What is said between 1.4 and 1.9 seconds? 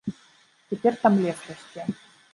расце.